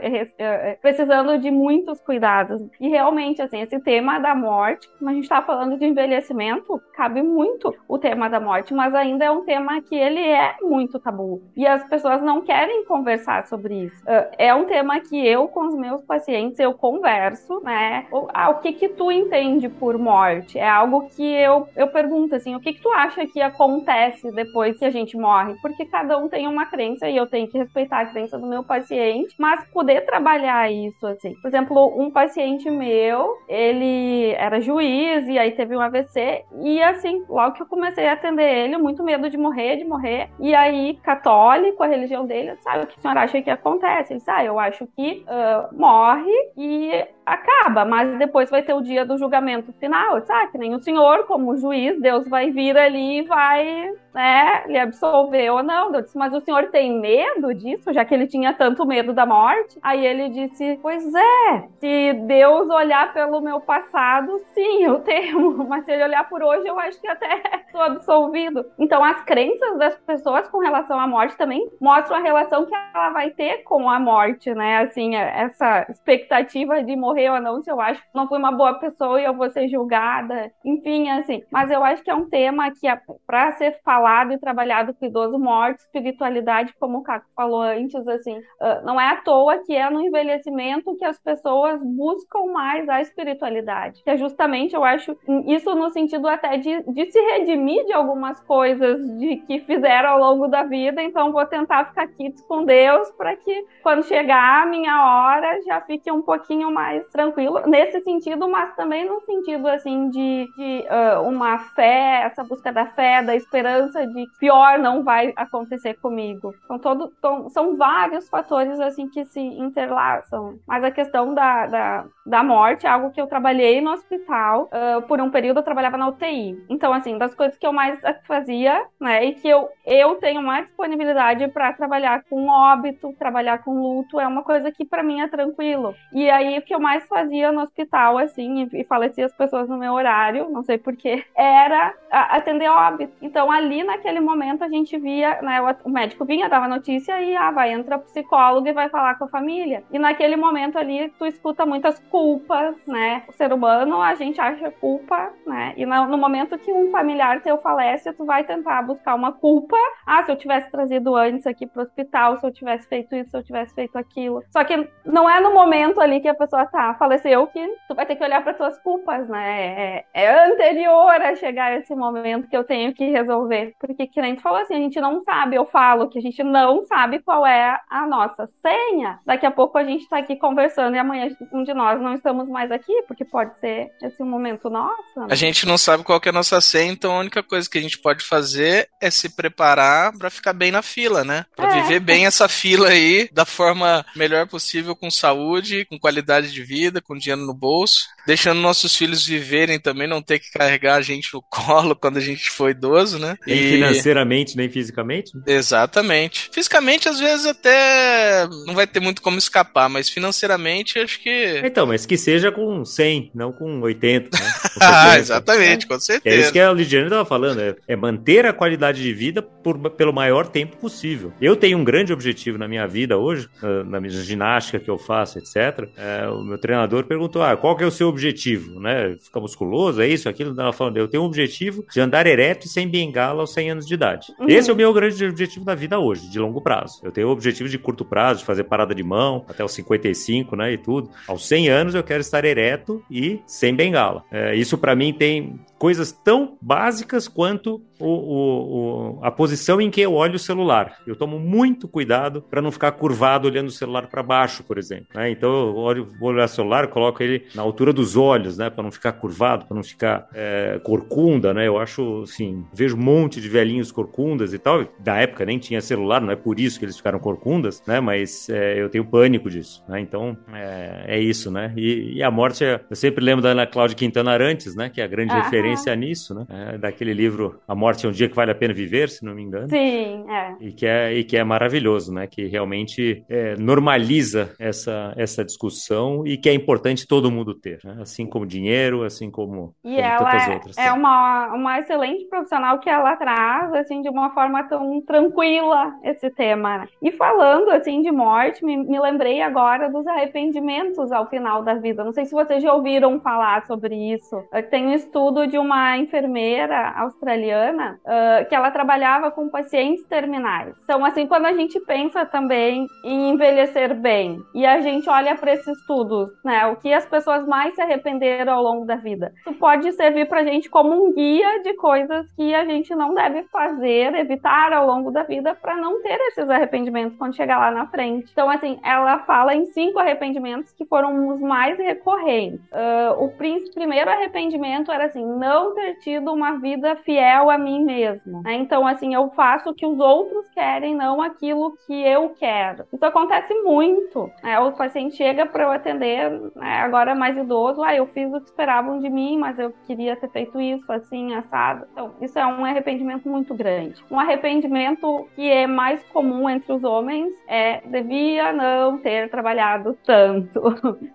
[0.82, 2.62] precisando de muitos cuidados.
[2.80, 6.80] E realmente, assim, esse tema da morte, como a gente está falando falando de envelhecimento,
[6.94, 11.00] cabe muito o tema da morte, mas ainda é um tema que ele é muito
[11.00, 11.42] tabu.
[11.56, 14.04] E as pessoas não querem conversar sobre isso.
[14.04, 18.06] Uh, é um tema que eu, com os meus pacientes, eu converso, né?
[18.12, 20.60] O, ah, o que que tu entende por morte?
[20.60, 24.78] É algo que eu, eu pergunto, assim, o que que tu acha que acontece depois
[24.78, 25.56] que a gente morre?
[25.62, 28.64] Porque cada um tem uma crença e eu tenho que respeitar a crença do meu
[28.64, 31.34] paciente, mas poder trabalhar isso, assim.
[31.42, 37.56] Por exemplo, um paciente meu, ele era juiz e teve um AVC e, assim, logo
[37.56, 41.84] que eu comecei a atender ele, muito medo de morrer, de morrer, e aí, católico,
[41.84, 44.14] a religião dele, sabe o que a senhora acha que acontece?
[44.14, 48.82] Ele disse, ah, eu acho que uh, morre e acaba, mas depois vai ter o
[48.82, 50.52] dia do julgamento final, sabe?
[50.52, 55.50] Que nem o senhor, como juiz, Deus vai vir ali e vai, né, lhe absolver
[55.52, 55.94] ou não.
[55.94, 59.26] Eu disse, mas o senhor tem medo disso, já que ele tinha tanto medo da
[59.26, 59.80] morte?
[59.82, 65.84] Aí ele disse, pois é, se Deus olhar pelo meu passado, sim, eu temo, mas
[65.86, 68.66] se ele olhar por hoje, eu acho que até sou absolvido.
[68.78, 73.10] Então, as crenças das pessoas com relação à morte também mostram a relação que ela
[73.10, 74.78] vai ter com a morte, né?
[74.78, 78.52] Assim, essa expectativa de morrer morrer ou não, se eu acho que não fui uma
[78.52, 81.42] boa pessoa e eu vou ser julgada, enfim, assim.
[81.50, 85.06] Mas eu acho que é um tema que, é para ser falado e trabalhado com
[85.06, 88.38] idoso, morte, espiritualidade, como o Caco falou antes, assim,
[88.84, 94.04] não é à toa que é no envelhecimento que as pessoas buscam mais a espiritualidade.
[94.04, 98.40] Que é justamente, eu acho, isso no sentido até de, de se redimir de algumas
[98.42, 103.10] coisas de que fizeram ao longo da vida, então vou tentar ficar aqui com Deus
[103.12, 108.48] para que quando chegar a minha hora já fique um pouquinho mais tranquilo nesse sentido,
[108.50, 113.36] mas também no sentido assim de, de uh, uma fé, essa busca da fé, da
[113.36, 116.54] esperança de pior não vai acontecer comigo.
[116.66, 117.14] Então, todo,
[117.50, 120.60] são vários fatores assim que se interlaçam.
[120.68, 124.70] Mas a questão da, da, da morte é algo que eu trabalhei no hospital.
[124.72, 126.58] Uh, por um período eu trabalhava na UTI.
[126.70, 130.66] Então, assim, das coisas que eu mais fazia, né, e que eu, eu tenho mais
[130.66, 135.28] disponibilidade para trabalhar com óbito, trabalhar com luto, é uma coisa que para mim é
[135.28, 135.96] tranquilo.
[136.14, 139.78] E aí o que eu mais fazia no hospital, assim, e falecia as pessoas no
[139.78, 143.14] meu horário, não sei porquê, era atender óbito.
[143.22, 147.52] Então, ali naquele momento, a gente via, né, o médico vinha, dava notícia e, ah,
[147.52, 149.84] vai, entra psicólogo e vai falar com a família.
[149.92, 153.24] E naquele momento ali, tu escuta muitas culpas, né?
[153.28, 155.74] O ser humano, a gente acha culpa, né?
[155.78, 159.78] E no, momento que um familiar teu falece, tu vai tentar buscar uma culpa.
[160.06, 163.38] Ah, se eu tivesse trazido antes aqui pro hospital, se eu tivesse feito isso, se
[163.38, 164.44] eu tivesse feito aquilo.
[164.50, 168.06] Só que não é no momento ali que a pessoa tá, faleceu que tu vai
[168.06, 170.04] ter que olhar para tuas culpas, né?
[170.14, 173.74] É, é, anterior a chegar esse momento que eu tenho que resolver.
[173.80, 176.44] Porque, que nem tu falou assim, a gente não sabe, eu falo que a gente
[176.44, 179.20] não sabe qual é a nossa senha.
[179.26, 182.48] Daqui a pouco a gente tá aqui conversando e amanhã um de nós não estamos
[182.48, 185.20] mais aqui, porque pode ser esse momento nosso.
[185.20, 185.28] Né?
[185.30, 187.82] A gente não sabe qual é a nossa senha, então a única coisa que a
[187.82, 191.46] gente pode fazer é se preparar para ficar bem na fila, né?
[191.56, 191.82] Pra é.
[191.82, 196.75] viver bem essa fila aí da forma melhor possível, com saúde, com qualidade de vida
[196.76, 201.02] vida, com dinheiro no bolso, deixando nossos filhos viverem também, não ter que carregar a
[201.02, 203.38] gente no colo quando a gente for idoso, né?
[203.48, 203.72] Nem e...
[203.72, 205.32] financeiramente, nem fisicamente?
[205.48, 206.50] Exatamente.
[206.54, 211.62] Fisicamente, às vezes, até não vai ter muito como escapar, mas financeiramente, acho que.
[211.64, 214.54] Então, mas que seja com 100, não com 80, né?
[214.76, 216.36] Com ah, exatamente, com certeza.
[216.36, 219.78] É isso que a Lidiane estava falando, é, é, manter a qualidade de vida por,
[219.92, 221.32] pelo maior tempo possível.
[221.40, 224.98] Eu tenho um grande objetivo na minha vida hoje, na, na minha ginástica que eu
[224.98, 225.88] faço, etc.
[225.98, 228.80] É, o meu treinamento treinador perguntou: ah, qual que é o seu objetivo?
[228.80, 229.16] Né?
[229.20, 230.60] Ficar musculoso, é isso, aquilo?
[230.60, 233.88] Ela falando, eu tenho um objetivo de andar ereto e sem bengala aos 100 anos
[233.88, 234.28] de idade.
[234.40, 234.48] Uhum.
[234.48, 237.00] Esse é o meu grande objetivo da vida hoje, de longo prazo.
[237.04, 240.56] Eu tenho o objetivo de curto prazo, de fazer parada de mão até os 55,
[240.56, 241.10] né, e tudo.
[241.28, 244.24] Aos 100 anos eu quero estar ereto e sem bengala.
[244.32, 249.90] É, isso para mim tem coisas tão básicas quanto o, o, o, a posição em
[249.90, 250.98] que eu olho o celular.
[251.06, 255.08] Eu tomo muito cuidado para não ficar curvado olhando o celular para baixo, por exemplo.
[255.14, 255.30] Né?
[255.32, 258.84] Então eu olho, vou olhar o celular, coloco ele na altura dos olhos, né, para
[258.84, 261.68] não ficar curvado, para não ficar é, corcunda, né?
[261.68, 264.86] Eu acho, assim, vejo um monte de velhinhos corcundas e tal.
[265.00, 268.00] Da época nem tinha celular, não é por isso que eles ficaram corcundas, né?
[268.00, 270.00] Mas é, eu tenho pânico disso, né?
[270.00, 271.74] Então é, é isso, né?
[271.76, 274.90] E, e, a morte, eu sempre lembro da Ana Cláudia Quintana Arantes, né?
[274.90, 276.46] Que é a grande referência nisso, né?
[276.50, 279.36] É, aquele livro A Morte é um Dia que Vale a Pena Viver, se não
[279.36, 279.70] me engano.
[279.70, 280.56] Sim, é.
[280.60, 282.28] E que é, e que é maravilhoso, né?
[282.28, 287.98] Que realmente é, normaliza essa, essa discussão e que é importante todo mundo ter, né?
[288.02, 290.78] Assim como dinheiro, assim como, e como ela tantas é, outras.
[290.78, 296.30] é uma, uma excelente profissional que ela traz, assim, de uma forma tão tranquila esse
[296.30, 296.80] tema.
[296.80, 296.88] Né?
[297.02, 302.04] E falando, assim, de morte, me, me lembrei agora dos arrependimentos ao final da vida.
[302.04, 304.44] Não sei se vocês já ouviram falar sobre isso.
[304.70, 310.76] Tem um estudo de uma enfermeira australiana uh, que ela trabalhava com pacientes terminais.
[310.84, 315.54] Então, assim, quando a gente pensa também em envelhecer bem e a gente olha para
[315.54, 319.54] esses estudos, né, o que as pessoas mais se arrependeram ao longo da vida, isso
[319.54, 323.44] pode servir para a gente como um guia de coisas que a gente não deve
[323.44, 327.88] fazer, evitar ao longo da vida para não ter esses arrependimentos quando chegar lá na
[327.88, 328.30] frente.
[328.32, 332.60] Então, assim, ela fala em cinco arrependimentos que foram os mais recorrentes.
[332.72, 333.30] Uh, o
[333.74, 338.42] primeiro arrependimento era assim, não ter tido uma vida fiel a mim mesmo.
[338.44, 338.54] Né?
[338.54, 342.86] Então, assim, eu faço o que os outros querem, não aquilo que eu quero.
[342.94, 344.32] Isso acontece muito.
[344.44, 344.60] Né?
[344.60, 348.48] O paciente chega para eu atender, né, agora mais idoso, ah, eu fiz o que
[348.48, 351.86] esperavam de mim, mas eu queria ter feito isso, assim, assado.
[351.92, 354.04] Então, isso é um arrependimento muito grande.
[354.10, 360.62] Um arrependimento que é mais comum entre os homens é devia não ter trabalhado tanto.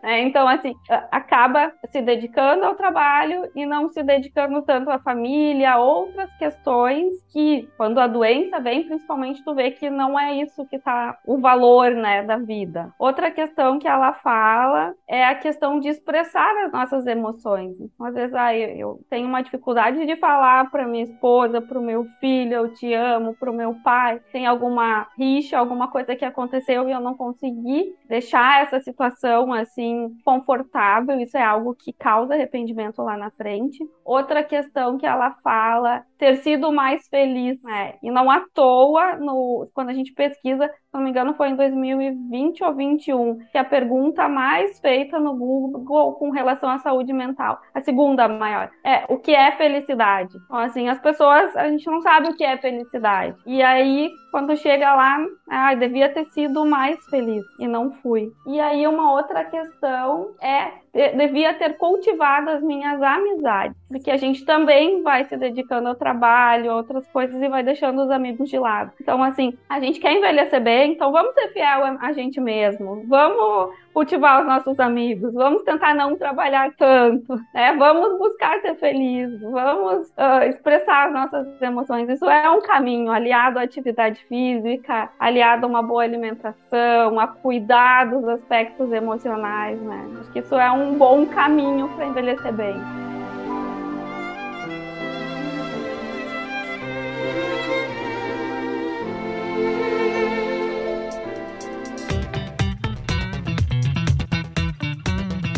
[0.02, 0.20] Né?
[0.30, 0.74] Então, assim,
[1.10, 7.68] acaba se dedicando ao trabalho e não se dedicando tanto à família, outras questões que,
[7.76, 11.90] quando a doença vem, principalmente tu vê que não é isso que tá o valor,
[11.90, 12.92] né, da vida.
[12.98, 17.78] Outra questão que ela fala é a questão de expressar as nossas emoções.
[17.78, 21.82] Então, às vezes, ah, eu tenho uma dificuldade de falar para minha esposa, para o
[21.82, 26.24] meu filho, eu te amo, para o meu pai, tem alguma rixa, alguma coisa que
[26.24, 32.32] aconteceu e eu não consegui deixar essa situação assim confortável, isso é algo que causa
[32.32, 33.78] arrependimento lá na frente.
[34.02, 37.98] Outra questão que ela fala, ter sido mais feliz, né?
[38.02, 41.54] E não à toa, no, quando a gente pesquisa, se não me engano, foi em
[41.56, 47.60] 2020 ou 2021, que a pergunta mais feita no Google com relação à saúde mental,
[47.72, 50.36] a segunda maior, é o que é felicidade?
[50.46, 53.36] Então, assim, as pessoas, a gente não sabe o que é felicidade.
[53.46, 58.32] E aí, quando chega lá, ah, devia ter sido mais feliz e não fui.
[58.48, 60.80] E aí, uma outra questão é
[61.16, 66.72] devia ter cultivado as minhas amizades, porque a gente também vai se dedicando ao trabalho,
[66.72, 68.92] outras coisas e vai deixando os amigos de lado.
[69.00, 73.74] Então, assim, a gente quer envelhecer bem, então vamos ser fiel a gente mesmo, vamos
[73.92, 77.74] cultivar os nossos amigos, vamos tentar não trabalhar tanto, né?
[77.76, 82.08] Vamos buscar ser feliz, vamos uh, expressar as nossas emoções.
[82.08, 88.10] Isso é um caminho aliado à atividade física, aliado a uma boa alimentação, a cuidar
[88.10, 90.08] dos aspectos emocionais, né?
[90.20, 92.76] Acho que isso é um bom caminho para envelhecer bem.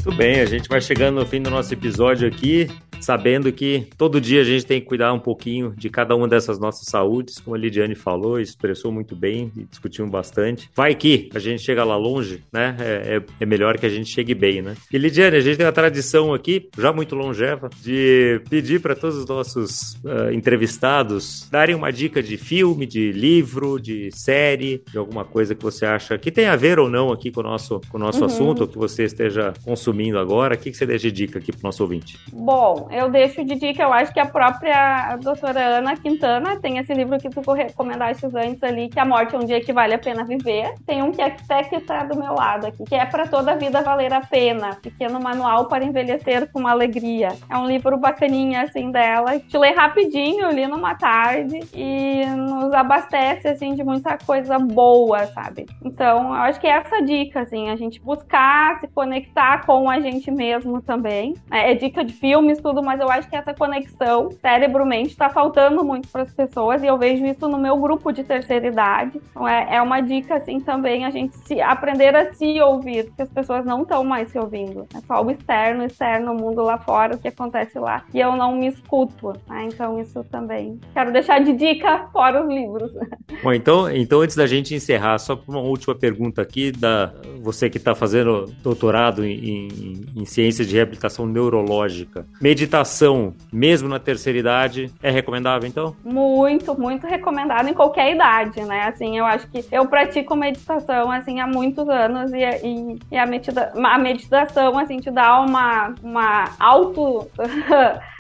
[0.04, 2.68] Muito bem, a gente vai chegando no fim do nosso episódio aqui
[3.02, 6.58] sabendo que todo dia a gente tem que cuidar um pouquinho de cada uma dessas
[6.58, 10.70] nossas saúdes, como a Lidiane falou, expressou muito bem e discutimos bastante.
[10.74, 12.76] Vai que a gente chega lá longe, né?
[12.78, 14.74] É, é, é melhor que a gente chegue bem, né?
[14.92, 19.16] E Lidiane, a gente tem a tradição aqui, já muito longeva, de pedir para todos
[19.16, 25.24] os nossos uh, entrevistados darem uma dica de filme, de livro, de série, de alguma
[25.24, 27.96] coisa que você acha que tem a ver ou não aqui com o nosso, com
[27.96, 28.26] o nosso uhum.
[28.26, 30.54] assunto, ou que você esteja consumindo agora.
[30.54, 32.18] O que, que você deixa de dica aqui para o nosso ouvinte?
[32.32, 36.92] Bom, eu deixo de dica, eu acho que a própria doutora Ana Quintana tem esse
[36.92, 39.98] livro que tu recomendaste antes ali, que A Morte é um Dia que Vale a
[39.98, 40.74] Pena Viver.
[40.86, 43.56] Tem um que até que tá do meu lado aqui, que é para toda a
[43.56, 44.76] vida valer a pena.
[44.82, 47.30] Pequeno manual para envelhecer com alegria.
[47.48, 49.38] É um livro bacaninha, assim, dela.
[49.38, 55.66] Te lê rapidinho, li numa tarde e nos abastece, assim, de muita coisa boa, sabe?
[55.84, 60.00] Então, eu acho que é essa dica, assim, a gente buscar se conectar com a
[60.00, 61.34] gente mesmo também.
[61.50, 65.84] É, é dica de filmes, tudo mas eu acho que essa conexão cérebro-mente está faltando
[65.84, 69.20] muito para as pessoas e eu vejo isso no meu grupo de terceira idade.
[69.30, 73.22] Então é, é uma dica, assim, também a gente se aprender a se ouvir, porque
[73.22, 74.86] as pessoas não estão mais se ouvindo.
[74.94, 78.04] É só o externo, externo, o mundo lá fora, o que acontece lá.
[78.12, 79.68] E eu não me escuto, né?
[79.72, 80.80] Então isso também.
[80.92, 82.92] Quero deixar de dica fora os livros.
[83.42, 87.78] Bom, então, então antes da gente encerrar, só uma última pergunta aqui da você que
[87.78, 92.26] está fazendo doutorado em, em, em ciências de reabilitação neurológica.
[92.40, 95.96] Meditação meditação, mesmo na terceira idade, é recomendável, então?
[96.04, 98.84] Muito, muito recomendado em qualquer idade, né?
[98.84, 103.26] Assim, eu acho que eu pratico meditação, assim, há muitos anos e, e, e a,
[103.26, 107.28] medita a meditação, assim, te dá uma, uma auto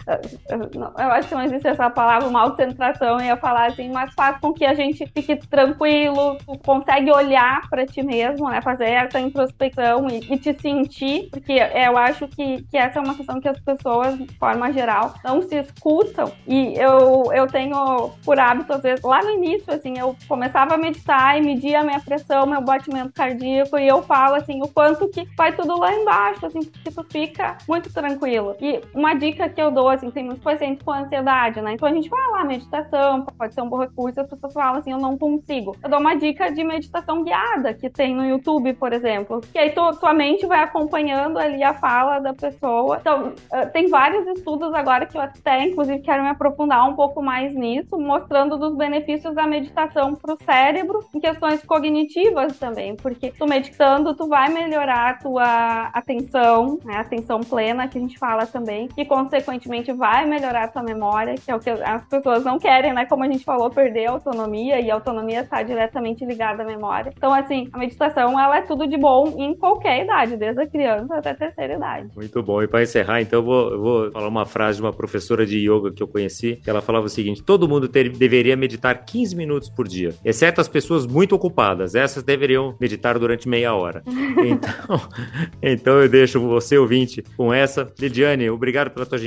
[0.98, 4.52] eu acho que não existe essa palavra, uma autocentração, ia falar assim, mas faz com
[4.52, 8.60] que a gente fique tranquilo, consegue olhar para ti mesmo, né?
[8.62, 13.14] Fazer essa introspecção e, e, te sentir, porque eu acho que, que essa é uma
[13.14, 16.32] questão que as pessoas, de forma geral, não se escutam.
[16.46, 20.78] E eu, eu tenho por hábito, às vezes, lá no início, assim, eu começava a
[20.78, 25.08] meditar e media a minha pressão, meu batimento cardíaco, e eu falo assim, o quanto
[25.08, 28.56] que vai tudo lá embaixo, assim, que tu fica muito tranquilo.
[28.60, 31.74] E uma dica que eu dou, assim, tem muitos pacientes com ansiedade, né?
[31.74, 34.92] Então a gente fala, ah, meditação pode ser um bom recurso, as pessoas falam assim,
[34.92, 35.76] eu não consigo.
[35.82, 39.40] Eu dou uma dica de meditação guiada que tem no YouTube, por exemplo.
[39.52, 42.98] Que aí tu, tua mente vai acompanhando ali a fala da pessoa.
[43.00, 47.22] Então, uh, tem vários estudos agora que eu até, inclusive, quero me aprofundar um pouco
[47.22, 53.30] mais nisso, mostrando dos benefícios da meditação para o cérebro em questões cognitivas também, porque
[53.30, 58.46] tu meditando, tu vai melhorar a tua atenção, né, atenção plena, que a gente fala
[58.46, 62.58] também, e consequentemente vai melhorar a tua memória, que é o que as pessoas não
[62.58, 63.06] querem, né?
[63.06, 67.12] Como a gente falou, perder a autonomia, e a autonomia está diretamente ligada à memória.
[67.16, 71.16] Então, assim, a meditação, ela é tudo de bom em qualquer idade, desde a criança
[71.16, 72.08] até a terceira idade.
[72.14, 72.62] Muito bom.
[72.62, 75.58] E para encerrar, então, eu vou, eu vou falar uma frase de uma professora de
[75.58, 79.34] yoga que eu conheci, que ela falava o seguinte: todo mundo ter, deveria meditar 15
[79.34, 81.94] minutos por dia, exceto as pessoas muito ocupadas.
[81.94, 84.02] Essas deveriam meditar durante meia hora.
[84.42, 85.00] Então,
[85.62, 87.92] então eu deixo você, ouvinte, com essa.
[87.98, 89.18] Lidiane, obrigado pela tua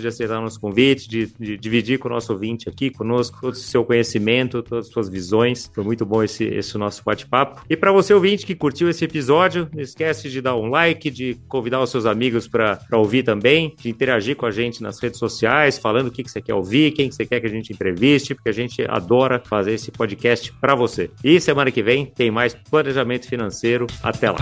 [0.00, 3.52] de aceitar o nosso convite, de, de dividir com o nosso ouvinte aqui conosco todo
[3.52, 5.70] o seu conhecimento, todas as suas visões.
[5.74, 7.62] Foi muito bom esse, esse nosso bate-papo.
[7.68, 11.36] E para você, ouvinte, que curtiu esse episódio, não esquece de dar um like, de
[11.48, 15.78] convidar os seus amigos para ouvir também, de interagir com a gente nas redes sociais,
[15.78, 18.34] falando o que, que você quer ouvir, quem que você quer que a gente entreviste,
[18.34, 21.10] porque a gente adora fazer esse podcast para você.
[21.22, 23.86] E semana que vem tem mais planejamento financeiro.
[24.02, 24.38] Até lá.